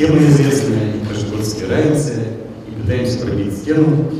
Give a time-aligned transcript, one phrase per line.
[0.00, 2.14] Тема известная, и каждый год стираемся,
[2.66, 4.10] и пытаемся пробить стену.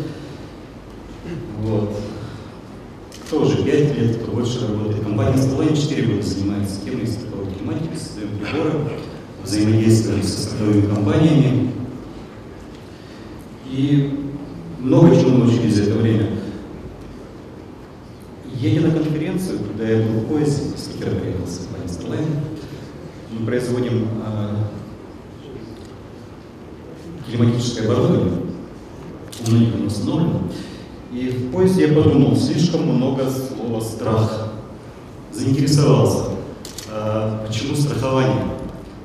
[1.62, 1.96] Вот.
[3.24, 5.02] Кто уже 5 лет, кто больше работает.
[5.02, 8.72] Компания Stelline 4 года занимается темой страховой тематики, создаем приборы,
[9.42, 11.70] взаимодействуем со страховыми компаниями.
[13.70, 14.20] И
[14.80, 16.26] много чего научились за это время.
[18.54, 22.36] Едя на конференцию, когда я был в поезде, спикер приехал с компании Stelline,
[23.30, 24.08] мы производим
[27.30, 28.42] телематическое оборудование,
[29.46, 30.40] у них оно установлено,
[31.12, 34.52] и в поезде я подумал, слишком много слова «страх».
[35.32, 36.30] Заинтересовался,
[36.90, 38.44] э, почему страхование.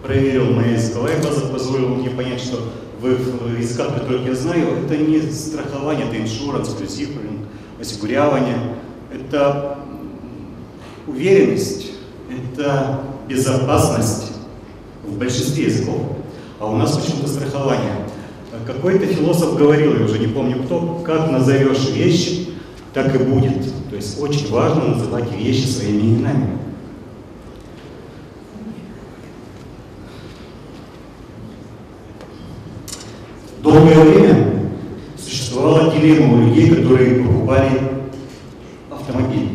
[0.04, 2.60] Проверил моя языковая база, позволила мне понять, что
[3.00, 7.48] в языках, которых я знаю, это не страхование, это иншуранс, плюсифринг,
[7.80, 8.76] осигурявание.
[9.14, 9.80] Это
[11.08, 11.92] уверенность,
[12.30, 14.32] это безопасность
[15.06, 16.02] в большинстве языков.
[16.60, 18.05] А у нас почему-то страхование.
[18.66, 22.48] Какой-то философ говорил, я уже не помню кто, как назовешь вещь,
[22.94, 23.62] так и будет.
[23.90, 26.58] То есть очень важно называть вещи своими именами.
[33.62, 34.72] Долгое время
[35.18, 37.70] существовала дилемма у людей, которые покупали
[38.90, 39.50] автомобиль.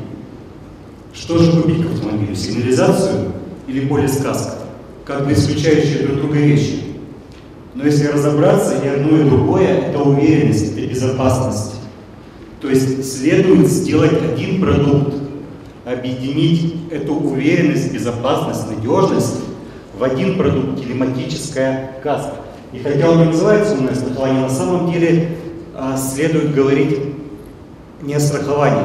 [1.13, 2.37] Что же купить к автомобилю?
[2.37, 3.33] Сигнализацию
[3.67, 4.59] или полис каска?
[5.05, 6.90] Как бы исключающие друг друга вещи.
[7.81, 11.77] Но если разобраться, и одно, и другое– это уверенность, это безопасность.
[12.61, 15.15] То есть следует сделать один продукт,
[15.87, 19.41] объединить эту уверенность, безопасность, надежность
[19.99, 22.35] в один продукт– телематическая каска.
[22.75, 25.31] И хотя он не называется умное страхование, на самом деле
[25.75, 26.99] а, следует говорить
[28.03, 28.85] не о страховании,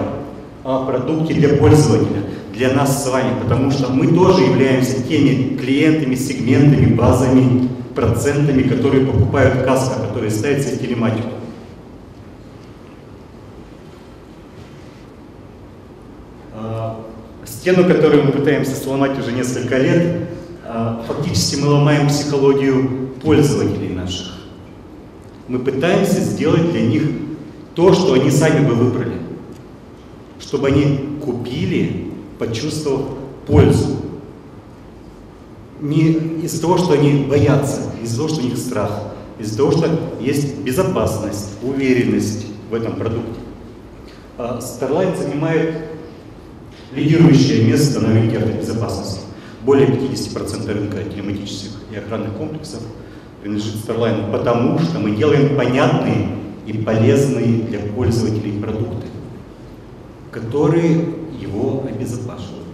[0.63, 2.21] а о продукте для пользователя,
[2.53, 9.05] для нас с вами, потому что мы тоже являемся теми клиентами, сегментами, базами, процентами, которые
[9.05, 11.29] покупают каска, которые ставят себе телематику.
[16.53, 17.01] А,
[17.45, 20.27] стену, которую мы пытаемся сломать уже несколько лет,
[20.65, 24.33] а, фактически мы ломаем психологию пользователей наших.
[25.47, 27.03] Мы пытаемся сделать для них
[27.75, 29.17] то, что они сами бы выбрали.
[30.39, 33.05] Чтобы они купили, почувствовав
[33.47, 33.94] пользу.
[35.81, 36.11] Не
[36.43, 38.91] из-за того, что они боятся, из-за того, что у них страх,
[39.39, 43.39] из-за того, что есть безопасность, уверенность в этом продукте.
[44.37, 45.75] А Starline занимает
[46.93, 49.21] лидирующее место на рынке автобезопасности.
[49.63, 52.81] Более 50% рынка телематических и охранных комплексов–
[53.45, 56.29] принадлежит Starline, потому что мы делаем понятные
[56.65, 59.05] и полезные для пользователей продукты,
[60.31, 62.65] которые его обезопашивают,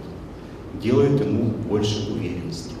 [0.82, 2.71] делают ему больше уверенности.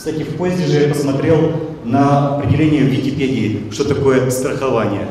[0.00, 5.06] Кстати, в поезде же я посмотрел на определение в Википедии, что такое страхование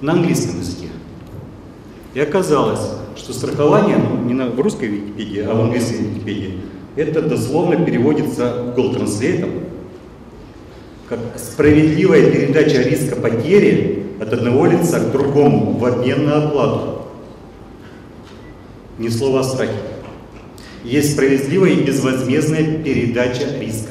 [0.00, 0.86] на английском языке.
[2.14, 2.80] И оказалось,
[3.18, 6.58] что страхование, ну, не на, в русской Википедии, а в английской Википедии,
[6.96, 9.62] это дословно переводится Google Translate
[11.10, 17.02] как справедливая передача риска потери от одного лица к другому в обмен на оплату.
[18.96, 19.74] Ни слова о страхе.
[20.82, 23.90] Есть справедливая и безвозмездная передача риска.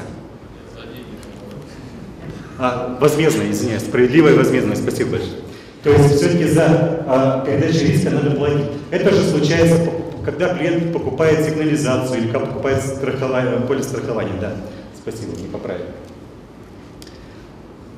[2.62, 5.38] А, возмездная, извиняюсь, справедливая и возмездная, спасибо большое.
[5.82, 8.66] То есть все-таки за а, передачу риска надо платить.
[8.90, 9.78] Это же случается,
[10.26, 14.34] когда клиент покупает сигнализацию или покупает страхование, полис страхования.
[14.38, 14.52] Да,
[14.94, 15.86] спасибо, не поправили.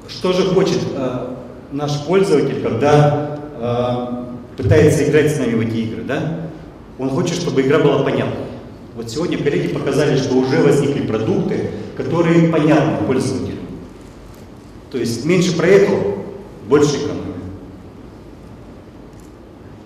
[0.06, 1.34] Что же хочет э,
[1.72, 6.50] наш пользователь, когда э, пытается играть с нами в эти игры, да?
[7.00, 8.44] Он хочет, чтобы игра была понятна.
[8.94, 13.61] Вот сегодня коллеги показали, что уже возникли продукты, которые понятны пользователю.
[14.92, 15.98] То есть меньше проектов,
[16.68, 17.22] больше экономии.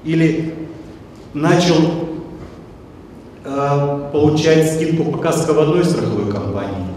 [0.05, 0.55] Или
[1.33, 1.77] начал
[3.45, 6.89] э, получать скидку по в одной страховой компании,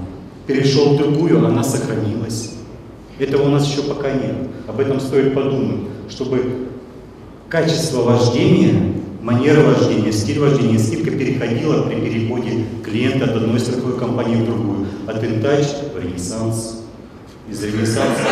[0.47, 2.55] перешел в другую, она сохранилась.
[3.19, 4.35] Этого у нас еще пока нет.
[4.67, 6.67] Об этом стоит подумать, чтобы
[7.47, 14.41] качество вождения, манера вождения, стиль вождения, скидка переходила при переходе клиента от одной страховой компании
[14.41, 14.87] в другую.
[15.05, 16.78] От Интач в Ренессанс,
[17.49, 18.23] из Ренессанса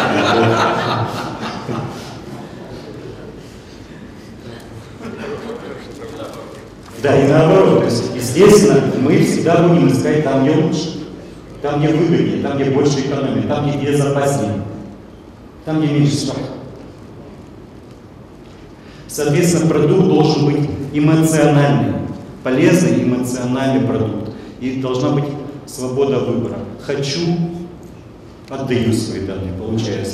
[7.04, 7.80] Да, и наоборот.
[7.80, 11.06] То есть, естественно, мы всегда будем искать там, где лучше,
[11.62, 14.64] там, где выгоднее, там, где больше экономии, там, где безопаснее
[15.68, 16.40] там, где меньше страха.
[19.10, 21.96] Соответственно, продукт должен быть эмоциональный,
[22.42, 24.30] полезный эмоциональный продукт.
[24.62, 25.26] И должна быть
[25.66, 26.60] свобода выбора.
[26.82, 27.20] Хочу
[28.50, 30.06] отдаю свои данные, получаю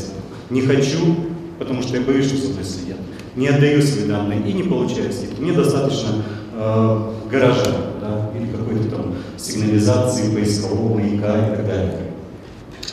[0.50, 1.16] Не хочу,
[1.60, 2.98] потому что я боюсь, что со мной следят.
[3.36, 5.40] Не отдаю свои данные и не получаю скидки.
[5.40, 12.00] Мне достаточно э, гаража да, или какой-то там сигнализации, поискового маяка и так далее.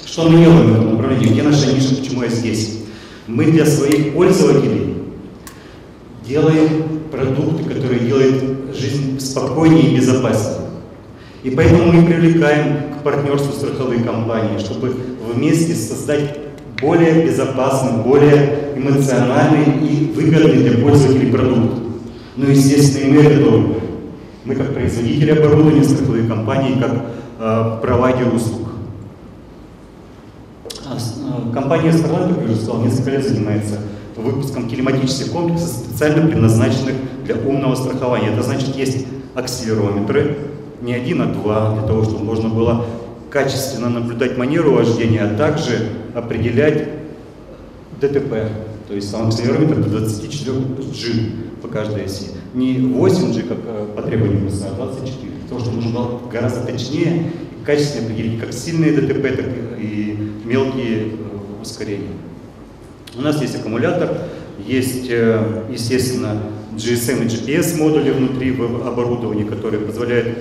[0.07, 1.33] Что мы делаем в этом направлении?
[1.33, 2.79] Где наша ниша, почему я здесь?
[3.27, 4.97] Мы для своих пользователей
[6.27, 10.69] делаем продукты, которые делают жизнь спокойнее и безопаснее.
[11.43, 14.95] И поэтому мы привлекаем к партнерству страховые компании, чтобы
[15.33, 16.39] вместе создать
[16.81, 21.75] более безопасный, более эмоциональный и выгодный для пользователей продукт.
[22.37, 23.75] Ну, естественно, и мы готовы.
[24.45, 26.93] Мы как производители оборудования, страховые компании, как
[27.39, 28.69] э, провайдер услуг.
[30.87, 33.81] А, э, компания Starlight, как я уже сказал, несколько лет занимается
[34.17, 36.95] выпуском телематических комплексов, специально предназначенных
[37.25, 38.29] для умного страхования.
[38.29, 40.37] Это значит, есть акселерометры,
[40.83, 42.85] не один, а два, для того, чтобы можно было
[43.31, 46.89] качественно наблюдать манеру вождения, а также определять
[48.01, 48.49] ДТП.
[48.89, 51.31] То есть сам акселерометр до 24 G
[51.63, 52.27] по каждой оси.
[52.55, 55.33] Не 8 G, как э, по требованию а 24.
[55.33, 57.31] Для того, чтобы можно было гораздо точнее
[57.61, 59.47] и качественно определить как сильные ДТП, так
[59.79, 61.07] и мелкие э,
[61.63, 62.09] ускорения.
[63.17, 64.23] У нас есть аккумулятор,
[64.67, 66.43] есть, э, естественно,
[66.77, 70.39] GSM и GPS модули внутри оборудования, которые позволяют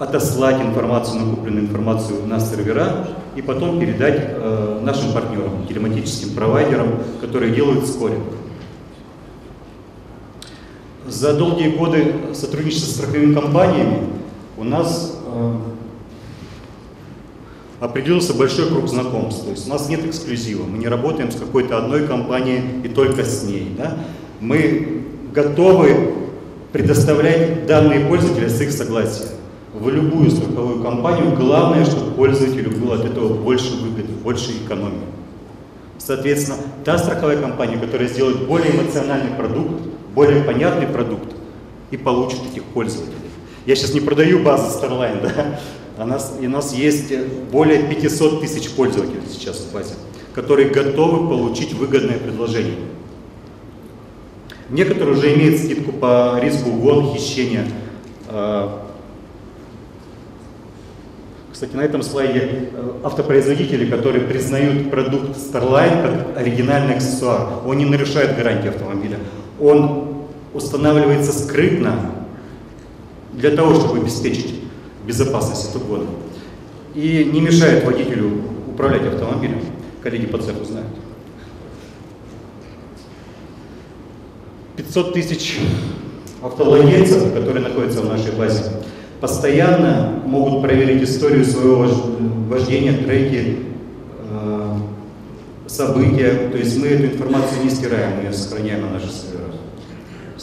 [0.00, 3.06] отослать информацию, накопленную информацию на сервера
[3.36, 6.88] и потом передать э, нашим партнерам, телематическим провайдерам,
[7.20, 8.24] которые делают скоринг.
[11.06, 14.06] За долгие годы сотрудничества с страховыми компаниями
[14.56, 15.54] у нас э,
[17.80, 19.44] определился большой круг знакомств.
[19.44, 23.22] То есть у нас нет эксклюзива, мы не работаем с какой-то одной компанией и только
[23.22, 23.74] с ней.
[23.76, 23.98] Да?
[24.40, 25.02] Мы
[25.34, 26.14] готовы
[26.72, 29.39] предоставлять данные пользователя с их согласия
[29.72, 35.06] в любую страховую компанию, главное, чтобы пользователю было от этого больше выгоды, больше экономии.
[35.98, 39.82] Соответственно, та страховая компания, которая сделает более эмоциональный продукт,
[40.14, 41.32] более понятный продукт
[41.90, 43.16] и получит этих пользователей.
[43.66, 45.60] Я сейчас не продаю базу Starline, да?
[45.98, 47.12] У нас, у нас есть
[47.52, 49.94] более 500 тысяч пользователей сейчас в базе,
[50.34, 52.76] которые готовы получить выгодное предложение.
[54.70, 57.66] Некоторые уже имеют скидку по риску угон, хищения,
[58.28, 58.89] а,
[61.60, 67.84] кстати, на этом слайде э, автопроизводители, которые признают продукт Starline как оригинальный аксессуар, он не
[67.84, 69.18] нарушает гарантии автомобиля.
[69.60, 70.24] Он
[70.54, 72.12] устанавливается скрытно
[73.34, 74.54] для того, чтобы обеспечить
[75.06, 76.06] безопасность от угона.
[76.94, 79.60] И не мешает водителю управлять автомобилем.
[80.02, 80.88] Коллеги по цеху знают.
[84.76, 85.58] 500 тысяч
[86.42, 88.62] автовладельцев, которые находятся в нашей базе,
[89.20, 91.86] постоянно могут проверить историю своего
[92.48, 93.58] вождения, треки,
[94.30, 94.76] э,
[95.66, 96.48] события.
[96.50, 99.54] То есть мы эту информацию не стираем, мы ее сохраняем на наших серверах.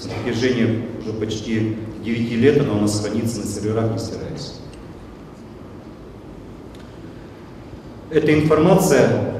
[0.03, 4.53] На протяжении уже почти 9 лет она у нас хранится на серверах, не стирается.
[8.09, 9.33] Эта информация,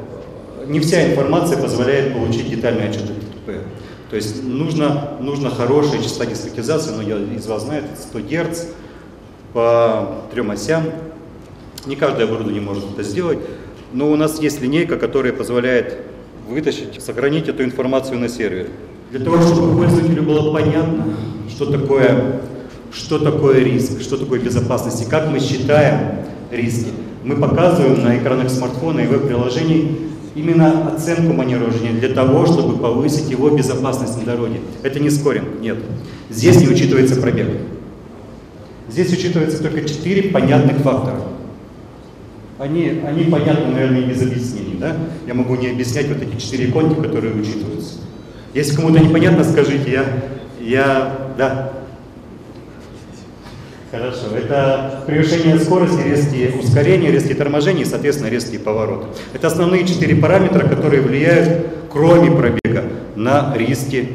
[0.66, 3.63] не вся информация позволяет получить детальный отчет ДТП.
[4.10, 8.66] То есть нужно, нужно хорошая частота дискретизации, но я из вас знает, 100 Гц,
[9.57, 10.83] по трем осям.
[11.87, 13.40] Не каждое оборудование может это сделать,
[13.92, 15.97] но у нас есть линейка, которая позволяет
[16.47, 18.68] вытащить, сохранить эту информацию на сервере.
[19.09, 21.06] Для того, чтобы пользователю было понятно,
[21.49, 22.40] что такое,
[22.94, 26.19] что такое риск, что такое безопасность и как мы считаем
[26.52, 26.92] риски,
[27.23, 33.49] мы показываем на экранах смартфона и веб-приложений именно оценку маневрования для того, чтобы повысить его
[33.49, 34.59] безопасность на дороге.
[34.83, 35.78] Это не скоринг, нет.
[36.30, 37.47] Здесь не учитывается пробег.
[38.90, 41.22] Здесь учитывается только четыре понятных фактора.
[42.60, 44.78] Они, они понятны, наверное, без объяснений.
[44.80, 44.96] Да?
[45.28, 48.00] Я могу не объяснять вот эти четыре иконки, которые учитываются.
[48.54, 50.06] Если кому-то непонятно, скажите, я,
[50.60, 51.74] я, да.
[53.92, 54.36] Хорошо.
[54.36, 59.08] Это превышение скорости, резкие ускорения, резкие торможения и, соответственно, резкие повороты.
[59.34, 62.84] Это основные четыре параметра, которые влияют, кроме пробега,
[63.16, 64.14] на риски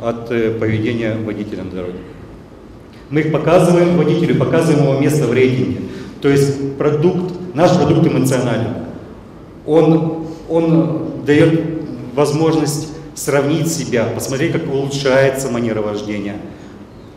[0.00, 1.98] от э, поведения водителя на дороге.
[3.10, 5.80] Мы их показываем водителю, показываем его место в рейтинге.
[6.22, 8.74] То есть продукт, наш продукт эмоционален.
[9.66, 11.60] Он, он дает
[12.14, 16.36] возможность сравнить себя, посмотреть, как улучшается манера вождения,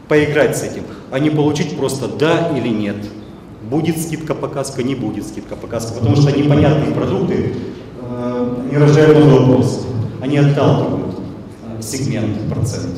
[0.07, 2.97] поиграть с этим, а не получить просто да или нет.
[3.69, 7.53] Будет скидка показка, не будет скидка показка, потому что непонятные продукты
[8.01, 9.85] э, не рождают много вопросов.
[10.21, 11.15] Они отталкивают
[11.79, 12.95] э, сегмент, процент.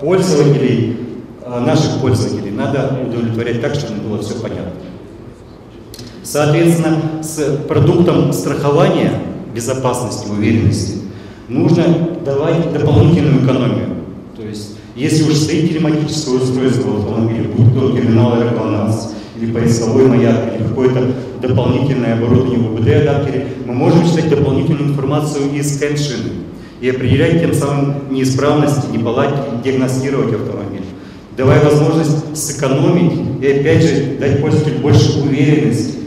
[0.00, 0.98] Пользователей,
[1.46, 4.72] а наших пользователей надо удовлетворять так, чтобы было все понятно.
[6.22, 9.12] Соответственно, с продуктом страхования
[9.54, 10.98] безопасности, уверенности
[11.48, 11.84] нужно
[12.24, 13.88] давать дополнительную экономию.
[14.36, 20.06] То есть, если уж стоит телематическое устройство в автомобиле, будь то терминал РКЛАНАС, или поисковой
[20.06, 26.30] маяк, или какое-то дополнительное оборудование в ОБД-адаптере, мы можем читать дополнительную информацию из скэн-шины
[26.82, 30.84] и определять тем самым неисправности, неполадки, диагностировать автомобиль,
[31.36, 36.00] давая возможность сэкономить и опять же дать пользователю больше уверенности,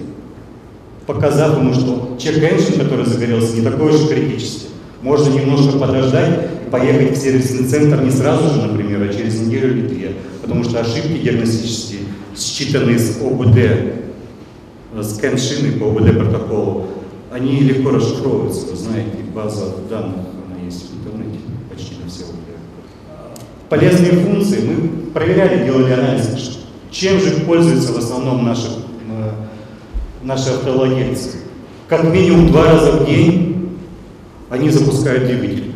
[1.08, 4.68] показав ему, что чек-эншин, который загорелся, не такой уж критический.
[5.02, 9.78] Можно немножко подождать и поехать в сервисный центр не сразу же, например, а через неделю
[9.78, 12.02] или две, потому что ошибки диагностические
[12.36, 16.88] считанные с ОБД, э, скан-шины по ОБД протоколу,
[17.32, 20.35] они легко расшифровываются, вы знаете, база данных,
[20.66, 23.40] есть в интернете, почти на все ОБД.
[23.70, 26.60] Полезные функции мы проверяли, делали анализ,
[26.92, 28.68] чем же пользуются в основном наши,
[29.10, 29.32] э,
[30.24, 31.38] наши автовладельцы.
[31.88, 33.78] Как минимум два раза в день
[34.50, 35.76] они запускают двигатель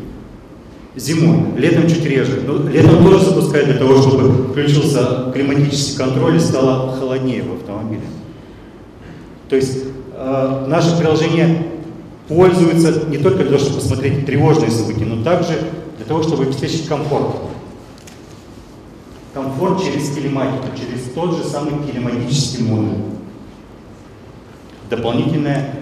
[0.96, 2.42] зимой, летом чуть реже.
[2.46, 8.04] Но летом тоже запускают для того, чтобы включился климатический контроль и стало холоднее в автомобиле.
[9.50, 9.78] То есть
[10.14, 11.69] э, наше приложение
[12.30, 15.60] пользуется не только для того, чтобы посмотреть тревожные события, но также
[15.98, 17.36] для того, чтобы обеспечить комфорт.
[19.34, 23.00] Комфорт через телематику, через тот же самый телематический модуль.
[24.90, 25.76] Дополнительная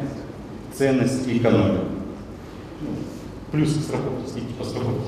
[0.75, 1.81] ценность и экономия.
[3.51, 5.01] Плюс страховки, следите по страховке.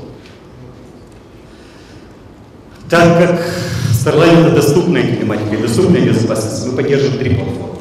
[2.89, 3.45] Так как
[3.91, 7.75] Starline это доступная телематика и доступная безопасность, мы поддерживаем три платформы.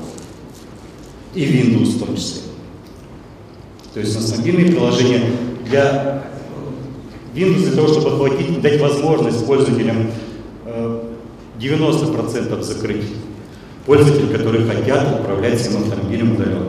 [1.35, 2.48] И Windows в том числе.
[3.99, 5.23] То есть у нас мобильные приложения
[5.69, 6.23] для
[7.35, 10.13] Windows для того, чтобы охватить, дать возможность пользователям
[11.59, 13.03] 90% э, закрыть
[13.87, 16.67] пользователей, которые хотят управлять своим автомобилем удаленно.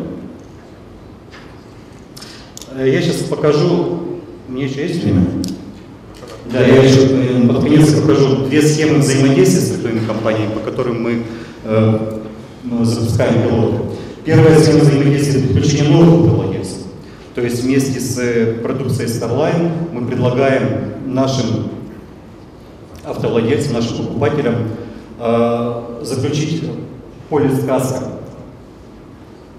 [2.75, 5.27] Э, я сейчас покажу, меня еще есть время?
[6.51, 11.03] Да, я еще э, под конец покажу две схемы взаимодействия с страховыми компаниями, по которым
[11.03, 11.21] мы
[11.65, 12.19] э,
[12.81, 13.77] запускаем пилоты.
[14.25, 16.48] Первая схема взаимодействия– подключение новых автовладельцев.
[17.35, 21.69] То есть вместе с э, продукцией Starline мы предлагаем нашим
[23.03, 24.55] автовладельцам, нашим покупателям
[25.19, 26.63] э, заключить
[27.29, 28.19] полис каска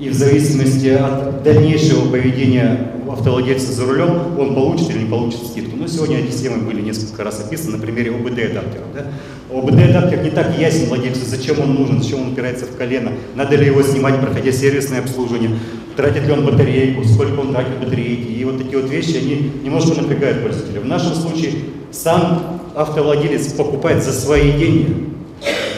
[0.00, 5.76] и в зависимости от дальнейшего поведения автовладельца за рулем, он получит или не получит скидку.
[5.76, 8.84] Но сегодня эти темы были несколько раз описаны на примере ОБД-адаптера.
[8.94, 9.06] Да?
[9.54, 13.66] ОБД-адаптер не так ясен владельцу, зачем он нужен, зачем он упирается в колено, надо ли
[13.66, 15.50] его снимать, проходя сервисное обслуживание,
[15.96, 18.30] тратит ли он батарейку, сколько он тратит батарейки.
[18.30, 20.80] И вот такие вот вещи, они немножко напрягают пользователя.
[20.80, 21.52] В нашем случае
[21.90, 25.10] сам автовладелец покупает за свои деньги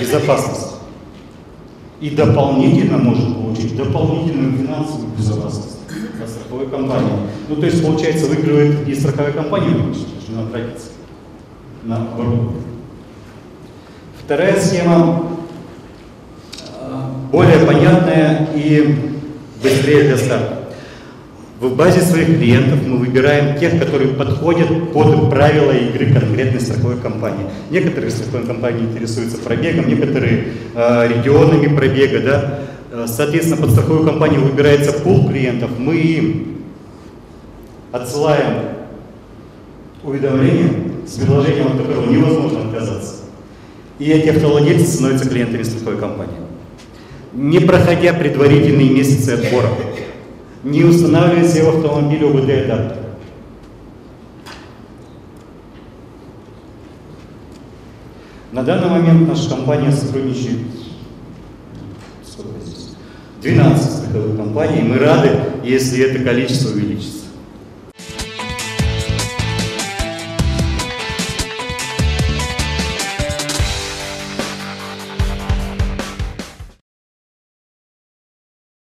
[0.01, 0.73] безопасность
[2.01, 5.79] и дополнительно может получить дополнительную финансовую безопасность
[6.23, 7.13] от страховой компании.
[7.49, 10.89] Ну, то есть, получается, выигрывает и страховая компания, что надо тратиться
[11.85, 12.63] на оборудование.
[14.25, 15.23] Вторая схема
[16.81, 17.01] э,
[17.31, 19.12] более понятная и
[19.63, 20.63] быстрее для старта.
[21.61, 27.47] В базе своих клиентов мы выбираем тех, которые подходят под правила игры конкретной страховой компании.
[27.71, 32.19] Некоторые страховые компании интересуются пробегом, некоторые э, регионами пробега.
[32.19, 32.59] Да?
[32.91, 35.71] Э, соответственно, под страховую компанию выбирается пул клиентов.
[35.79, 36.63] Мы им
[37.93, 38.65] отсылаем
[40.03, 40.73] уведомление
[41.07, 43.15] с предложением, от которого невозможно отказаться.
[44.01, 46.42] И эти автовладельцы становятся клиентами страховой компании.
[47.35, 49.71] Не проходя предварительные месяцы отбора
[50.65, 52.99] не устанавливает себе в автомобиле ОБД-адаптер.
[58.53, 60.59] На данный момент наша компания сотрудничает
[63.41, 64.83] 12 страховых компаний.
[64.83, 65.31] Мы рады,
[65.65, 67.22] если это количество увеличится.